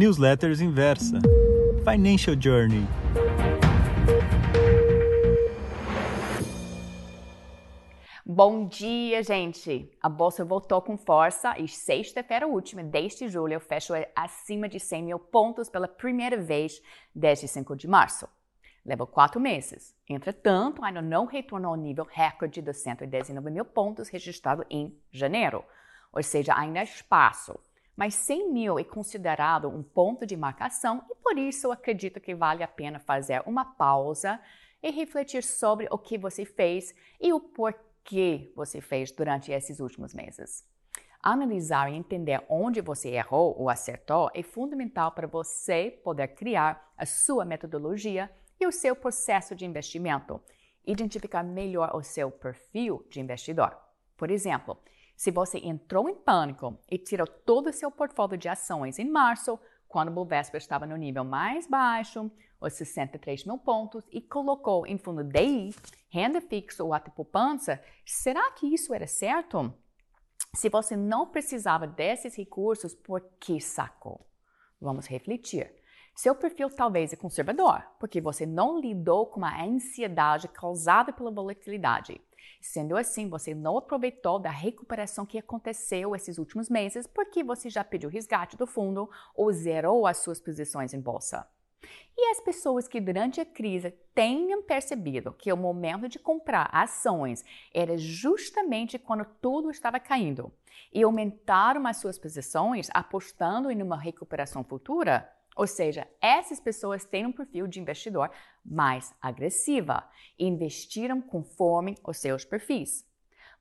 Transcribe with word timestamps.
Newsletters 0.00 0.62
Inversa. 0.62 1.18
Financial 1.84 2.34
Journey. 2.34 2.86
Bom 8.24 8.66
dia, 8.66 9.22
gente! 9.22 9.92
A 10.00 10.08
bolsa 10.08 10.42
voltou 10.42 10.80
com 10.80 10.96
força 10.96 11.54
e 11.58 11.68
sexta-feira 11.68 12.46
última, 12.46 12.82
desde 12.82 13.28
julho, 13.28 13.52
eu 13.52 13.60
fecho 13.60 13.92
acima 14.16 14.70
de 14.70 14.80
100 14.80 15.02
mil 15.02 15.18
pontos 15.18 15.68
pela 15.68 15.86
primeira 15.86 16.38
vez 16.38 16.80
desde 17.14 17.46
5 17.46 17.76
de 17.76 17.86
março. 17.86 18.26
Levou 18.82 19.06
quatro 19.06 19.38
meses. 19.38 19.94
Entretanto, 20.08 20.82
ainda 20.82 21.02
não 21.02 21.26
retornou 21.26 21.72
ao 21.72 21.76
nível 21.76 22.06
recorde 22.10 22.62
dos 22.62 22.78
119 22.78 23.50
mil 23.50 23.66
pontos 23.66 24.08
registrado 24.08 24.64
em 24.70 24.98
janeiro. 25.12 25.62
Ou 26.10 26.22
seja, 26.22 26.54
ainda 26.56 26.80
há 26.80 26.84
espaço. 26.84 27.60
Mas 28.00 28.14
100 28.14 28.50
mil 28.50 28.78
é 28.78 28.82
considerado 28.82 29.68
um 29.68 29.82
ponto 29.82 30.24
de 30.24 30.34
marcação 30.34 31.04
e 31.10 31.14
por 31.16 31.36
isso 31.36 31.70
acredito 31.70 32.18
que 32.18 32.34
vale 32.34 32.62
a 32.62 32.66
pena 32.66 32.98
fazer 32.98 33.42
uma 33.44 33.62
pausa 33.62 34.40
e 34.82 34.90
refletir 34.90 35.44
sobre 35.44 35.86
o 35.90 35.98
que 35.98 36.16
você 36.16 36.46
fez 36.46 36.94
e 37.20 37.30
o 37.30 37.38
porquê 37.38 38.54
você 38.56 38.80
fez 38.80 39.12
durante 39.12 39.52
esses 39.52 39.80
últimos 39.80 40.14
meses. 40.14 40.66
Analisar 41.22 41.92
e 41.92 41.94
entender 41.94 42.42
onde 42.48 42.80
você 42.80 43.10
errou 43.10 43.54
ou 43.58 43.68
acertou 43.68 44.30
é 44.32 44.42
fundamental 44.42 45.12
para 45.12 45.26
você 45.26 45.90
poder 46.02 46.28
criar 46.28 46.94
a 46.96 47.04
sua 47.04 47.44
metodologia 47.44 48.30
e 48.58 48.66
o 48.66 48.72
seu 48.72 48.96
processo 48.96 49.54
de 49.54 49.66
investimento, 49.66 50.40
identificar 50.86 51.42
melhor 51.42 51.94
o 51.94 52.02
seu 52.02 52.30
perfil 52.30 53.06
de 53.10 53.20
investidor. 53.20 53.76
Por 54.16 54.30
exemplo, 54.30 54.78
se 55.20 55.30
você 55.30 55.58
entrou 55.58 56.08
em 56.08 56.14
pânico 56.14 56.78
e 56.90 56.96
tirou 56.96 57.26
todo 57.26 57.68
o 57.68 57.72
seu 57.74 57.90
portfólio 57.90 58.38
de 58.38 58.48
ações 58.48 58.98
em 58.98 59.04
março, 59.04 59.60
quando 59.86 60.08
o 60.08 60.12
Bovespa 60.12 60.56
estava 60.56 60.86
no 60.86 60.96
nível 60.96 61.24
mais 61.24 61.66
baixo, 61.66 62.30
os 62.58 62.72
63 62.72 63.44
mil 63.44 63.58
pontos, 63.58 64.02
e 64.10 64.22
colocou 64.22 64.86
em 64.86 64.96
fundo 64.96 65.22
DI, 65.22 65.74
renda 66.08 66.40
fixa 66.40 66.82
ou 66.82 66.94
até 66.94 67.10
poupança, 67.10 67.84
será 68.06 68.50
que 68.52 68.66
isso 68.66 68.94
era 68.94 69.06
certo? 69.06 69.70
Se 70.54 70.70
você 70.70 70.96
não 70.96 71.26
precisava 71.26 71.86
desses 71.86 72.34
recursos, 72.34 72.94
por 72.94 73.20
que 73.38 73.60
sacou? 73.60 74.26
Vamos 74.80 75.06
refletir. 75.06 75.70
Seu 76.14 76.34
perfil 76.34 76.68
talvez 76.68 77.12
é 77.12 77.16
conservador, 77.16 77.82
porque 77.98 78.20
você 78.20 78.44
não 78.44 78.78
lidou 78.78 79.26
com 79.26 79.44
a 79.44 79.62
ansiedade 79.64 80.48
causada 80.48 81.12
pela 81.12 81.30
volatilidade. 81.30 82.20
Sendo 82.60 82.96
assim, 82.96 83.28
você 83.28 83.54
não 83.54 83.78
aproveitou 83.78 84.38
da 84.38 84.50
recuperação 84.50 85.24
que 85.24 85.38
aconteceu 85.38 86.14
esses 86.14 86.36
últimos 86.36 86.68
meses 86.68 87.06
porque 87.06 87.42
você 87.42 87.70
já 87.70 87.82
pediu 87.82 88.10
resgate 88.10 88.56
do 88.56 88.66
fundo 88.66 89.08
ou 89.34 89.50
zerou 89.50 90.06
as 90.06 90.18
suas 90.18 90.38
posições 90.38 90.92
em 90.92 91.00
bolsa. 91.00 91.48
E 92.16 92.30
as 92.30 92.40
pessoas 92.40 92.86
que 92.86 93.00
durante 93.00 93.40
a 93.40 93.46
crise 93.46 93.94
tenham 94.14 94.62
percebido 94.62 95.32
que 95.32 95.50
o 95.50 95.56
momento 95.56 96.06
de 96.06 96.18
comprar 96.18 96.68
ações 96.70 97.42
era 97.72 97.96
justamente 97.96 98.98
quando 98.98 99.24
tudo 99.40 99.70
estava 99.70 99.98
caindo 99.98 100.52
e 100.92 101.02
aumentaram 101.02 101.86
as 101.86 101.96
suas 101.96 102.18
posições 102.18 102.90
apostando 102.92 103.70
em 103.70 103.80
uma 103.80 103.98
recuperação 103.98 104.62
futura, 104.62 105.30
ou 105.60 105.66
seja, 105.66 106.08
essas 106.22 106.58
pessoas 106.58 107.04
têm 107.04 107.26
um 107.26 107.32
perfil 107.32 107.66
de 107.66 107.78
investidor 107.78 108.30
mais 108.64 109.14
agressiva 109.20 110.08
e 110.38 110.46
investiram 110.46 111.20
conforme 111.20 111.98
os 112.02 112.16
seus 112.16 112.46
perfis. 112.46 113.06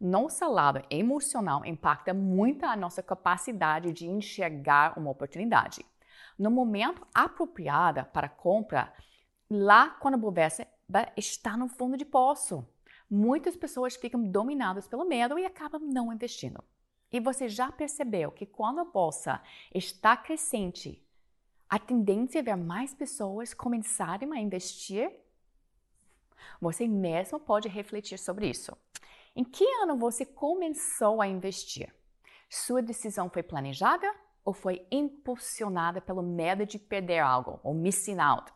Nossa 0.00 0.46
lado 0.46 0.80
emocional 0.90 1.66
impacta 1.66 2.14
muito 2.14 2.64
a 2.64 2.76
nossa 2.76 3.02
capacidade 3.02 3.92
de 3.92 4.06
enxergar 4.06 4.96
uma 4.96 5.10
oportunidade. 5.10 5.84
No 6.38 6.52
momento 6.52 7.04
apropriado 7.12 8.04
para 8.12 8.28
compra, 8.28 8.94
lá 9.50 9.90
quando 9.90 10.14
a 10.14 10.18
Bovespa 10.18 10.68
está 11.16 11.56
no 11.56 11.68
fundo 11.68 11.96
de 11.96 12.04
poço, 12.04 12.64
muitas 13.10 13.56
pessoas 13.56 13.96
ficam 13.96 14.22
dominadas 14.22 14.86
pelo 14.86 15.04
medo 15.04 15.36
e 15.36 15.44
acabam 15.44 15.82
não 15.82 16.12
investindo. 16.12 16.62
E 17.10 17.18
você 17.18 17.48
já 17.48 17.72
percebeu 17.72 18.30
que 18.30 18.46
quando 18.46 18.78
a 18.78 18.84
bolsa 18.84 19.42
está 19.74 20.16
crescente, 20.16 21.04
a 21.68 21.78
tendência 21.78 22.38
é 22.38 22.42
ver 22.42 22.56
mais 22.56 22.94
pessoas 22.94 23.52
começarem 23.52 24.32
a 24.32 24.40
investir? 24.40 25.10
Você 26.60 26.88
mesmo 26.88 27.38
pode 27.38 27.68
refletir 27.68 28.18
sobre 28.18 28.48
isso. 28.48 28.76
Em 29.36 29.44
que 29.44 29.64
ano 29.82 29.96
você 29.96 30.24
começou 30.24 31.20
a 31.20 31.26
investir? 31.26 31.94
Sua 32.48 32.80
decisão 32.80 33.28
foi 33.28 33.42
planejada 33.42 34.10
ou 34.44 34.54
foi 34.54 34.86
impulsionada 34.90 36.00
pelo 36.00 36.22
medo 36.22 36.64
de 36.64 36.78
perder 36.78 37.18
algo 37.18 37.60
ou 37.62 37.74
missing 37.74 38.18
out? 38.18 38.50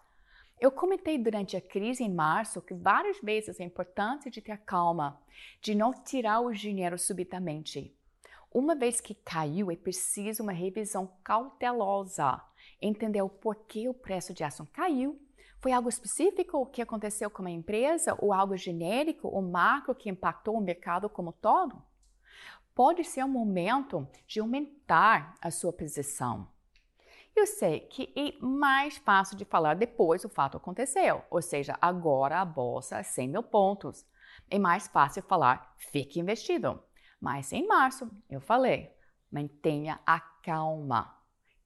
Eu 0.59 0.73
comentei 0.73 1.19
durante 1.19 1.57
a 1.57 1.61
crise 1.61 2.03
em 2.03 2.13
março 2.13 2.63
que 2.63 2.73
várias 2.73 3.21
vezes 3.21 3.61
é 3.61 3.65
importante 3.65 4.31
de 4.31 4.41
ter 4.41 4.59
calma, 4.59 5.21
de 5.61 5.75
não 5.75 5.93
tirar 5.93 6.41
o 6.41 6.53
dinheiro 6.53 6.99
subitamente. 6.99 7.95
Uma 8.55 8.75
vez 8.75 9.01
que 9.01 9.15
caiu, 9.15 9.71
é 9.71 9.77
preciso 9.77 10.43
uma 10.43 10.53
revisão 10.53 11.11
cautelosa 11.25 12.39
entender 12.83 13.23
o 13.23 13.29
porquê 13.29 13.89
o 13.89 13.95
preço 13.95 14.35
de 14.35 14.45
ação 14.45 14.67
caiu. 14.67 15.19
Foi 15.59 15.73
algo 15.73 15.89
específico 15.89 16.67
que 16.67 16.83
aconteceu 16.83 17.31
com 17.31 17.47
a 17.47 17.51
empresa 17.51 18.15
ou 18.19 18.33
algo 18.33 18.57
genérico 18.57 19.29
ou 19.29 19.41
macro 19.41 19.95
que 19.95 20.11
impactou 20.11 20.57
o 20.57 20.61
mercado 20.61 21.09
como 21.09 21.33
todo? 21.33 21.83
Pode 22.75 23.05
ser 23.05 23.25
um 23.25 23.29
momento 23.29 24.07
de 24.27 24.41
aumentar 24.41 25.35
a 25.41 25.51
sua 25.51 25.73
posição. 25.73 26.47
Eu 27.35 27.47
sei 27.47 27.81
que 27.81 28.13
é 28.15 28.45
mais 28.45 28.99
fácil 28.99 29.37
de 29.37 29.47
falar 29.47 29.77
depois 29.77 30.25
o 30.25 30.29
fato 30.29 30.59
aconteceu, 30.59 31.23
ou 31.31 31.41
seja, 31.41 31.79
agora 31.81 32.41
a 32.41 32.45
bolsa 32.45 32.99
é 32.99 33.03
100 33.03 33.29
mil 33.29 33.43
pontos. 33.43 34.05
É 34.51 34.59
mais 34.59 34.87
fácil 34.89 35.23
falar, 35.23 35.75
fique 35.79 36.21
investido. 36.21 36.83
Mas 37.23 37.53
em 37.53 37.65
março 37.69 38.11
eu 38.29 38.41
falei, 38.41 38.93
mantenha 39.31 40.01
a 40.05 40.19
calma. 40.19 41.17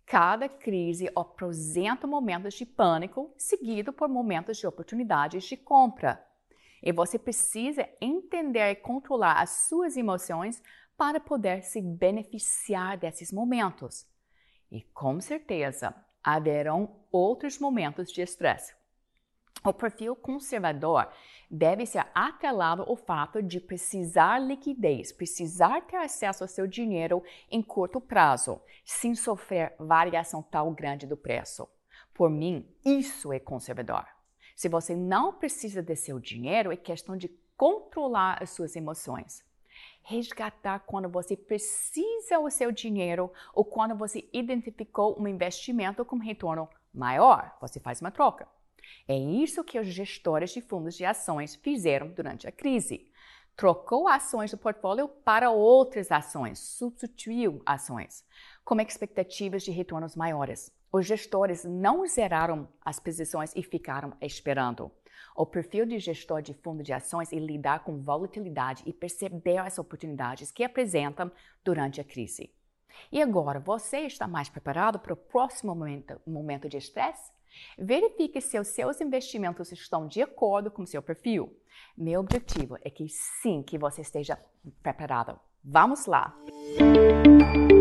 Cada 0.05 0.51
crise 0.51 1.11
apresenta 1.17 2.07
momentos 2.07 2.53
de 2.53 2.67
pânico, 2.67 3.33
seguido 3.39 3.91
por 3.91 4.07
momentos 4.07 4.59
de 4.59 4.67
oportunidades 4.67 5.45
de 5.45 5.57
compra. 5.57 6.23
E 6.83 6.93
você 6.93 7.19
precisa 7.19 7.89
entender 8.03 8.71
e 8.71 8.77
controlar 8.77 9.41
as 9.41 9.67
suas 9.67 9.97
emoções 9.97 10.63
para 10.95 11.19
poder 11.19 11.63
se 11.65 11.81
beneficiar 11.81 12.99
desses 12.99 13.33
momentos. 13.33 14.07
E 14.71 14.83
com 14.83 15.19
certeza 15.23 15.95
haverão 16.23 17.01
outros 17.11 17.59
momentos 17.59 18.13
de 18.13 18.21
estresse. 18.21 18.75
O 19.67 19.73
perfil 19.73 20.15
conservador 20.15 21.09
deve 21.51 21.85
ser 21.87 22.07
atrelado 22.15 22.85
ao 22.85 22.95
fato 22.95 23.43
de 23.43 23.59
precisar 23.59 24.39
liquidez, 24.39 25.11
precisar 25.11 25.81
ter 25.81 25.97
acesso 25.97 26.45
ao 26.45 26.49
seu 26.49 26.69
dinheiro 26.69 27.21
em 27.51 27.61
curto 27.61 28.01
prazo, 28.01 28.61
sem 28.85 29.17
sofrer 29.17 29.75
variação 29.77 30.41
tão 30.41 30.73
grande 30.73 31.05
do 31.05 31.17
preço. 31.17 31.69
Por 32.15 32.31
mim, 32.31 32.65
isso 32.85 33.33
é 33.33 33.41
conservador. 33.41 34.07
Se 34.55 34.69
você 34.69 34.95
não 34.95 35.33
precisa 35.33 35.83
de 35.83 35.97
seu 35.97 36.21
dinheiro, 36.21 36.71
é 36.71 36.77
questão 36.77 37.17
de 37.17 37.29
controlar 37.57 38.41
as 38.41 38.51
suas 38.51 38.77
emoções. 38.77 39.45
Resgatar 40.01 40.79
quando 40.87 41.09
você 41.09 41.37
precisa 41.37 42.39
o 42.39 42.49
seu 42.51 42.71
dinheiro 42.71 43.33
ou 43.53 43.65
quando 43.65 43.97
você 43.97 44.29
identificou 44.33 45.21
um 45.21 45.27
investimento 45.27 46.05
com 46.05 46.19
retorno 46.19 46.69
maior, 46.95 47.57
você 47.61 47.81
faz 47.81 48.01
uma 48.01 48.13
troca. 48.13 48.47
É 49.09 49.17
isso 49.17 49.65
que 49.65 49.79
os 49.79 49.87
gestores 49.87 50.51
de 50.51 50.61
fundos 50.61 50.97
de 50.97 51.05
ações 51.05 51.55
fizeram 51.55 52.09
durante 52.09 52.47
a 52.47 52.53
crise. 52.53 53.11
Trocou 53.57 54.07
ações 54.07 54.51
do 54.51 54.59
portfólio 54.59 55.09
para 55.09 55.51
outras 55.51 56.13
ações, 56.13 56.59
substituiu 56.59 57.63
ações, 57.65 58.25
com 58.65 58.79
expectativas 58.81 59.63
de 59.63 59.71
retornos 59.71 60.15
maiores. 60.15 60.71
Os 60.93 61.07
gestores 61.07 61.65
não 61.65 62.07
zeraram 62.07 62.69
as 62.85 63.01
posições 63.01 63.53
e 63.57 63.63
ficaram 63.63 64.13
esperando. 64.21 64.91
O 65.35 65.45
perfil 65.45 65.85
de 65.85 65.99
gestor 65.99 66.41
de 66.41 66.55
fundo 66.55 66.83
de 66.83 66.93
ações 66.93 67.33
é 67.33 67.37
lidar 67.37 67.85
com 67.85 68.01
volatilidade 68.01 68.83
e 68.87 68.93
perceber 68.93 69.59
as 69.59 69.79
oportunidades 69.79 70.51
que 70.51 70.65
apresentam 70.65 71.31
durante 71.65 72.01
a 72.01 72.05
crise. 72.05 72.51
E 73.13 73.21
agora, 73.21 73.61
você 73.61 74.01
está 74.01 74.27
mais 74.27 74.49
preparado 74.49 74.99
para 74.99 75.13
o 75.13 75.17
próximo 75.17 75.75
momento, 75.75 76.21
momento 76.27 76.69
de 76.69 76.79
estresse? 76.79 77.31
Verifique 77.79 78.41
se 78.41 78.59
os 78.59 78.69
seus 78.69 79.01
investimentos 79.01 79.73
estão 79.73 80.07
de 80.07 80.23
acordo 80.23 80.71
com 80.71 80.87
seu 80.87 81.03
perfil. 81.03 81.55
Meu 81.97 82.21
objetivo 82.21 82.77
é 82.83 82.91
que 82.91 83.09
sim, 83.09 83.63
que 83.63 83.79
você 83.79 84.03
esteja 84.03 84.39
preparado. 84.83 85.39
Vamos 85.65 86.07
lá! 86.07 86.37
Música 86.79 87.76